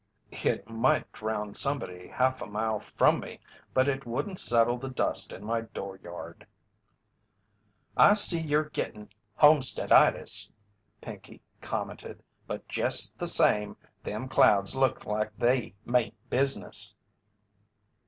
"It 0.31 0.67
might 0.67 1.11
drown 1.11 1.53
somebody 1.53 2.07
half 2.07 2.41
a 2.41 2.47
mile 2.47 2.79
from 2.79 3.19
me 3.19 3.39
but 3.71 3.87
it 3.87 4.03
wouldn't 4.03 4.39
settle 4.39 4.79
the 4.79 4.89
dust 4.89 5.31
in 5.31 5.45
my 5.45 5.61
dooryard." 5.61 6.47
"I 7.95 8.15
see 8.15 8.39
you're 8.39 8.67
gittin' 8.71 9.09
homesteaditis," 9.39 10.49
Pinkey 11.01 11.43
commented, 11.61 12.23
"but 12.47 12.67
jest 12.67 13.19
the 13.19 13.27
same 13.27 13.77
them 14.01 14.27
clouds 14.27 14.75
look 14.75 15.05
like 15.05 15.37
they 15.37 15.75
meant 15.85 16.15
business." 16.31 16.95